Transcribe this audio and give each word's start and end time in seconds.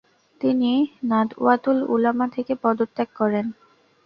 তিনি 0.41 0.71
নাদওয়াতুল 1.03 1.77
উলামা 1.93 2.25
থেকে 2.35 2.53
পদত্যাগ 2.63 3.09
করেন। 3.15 3.45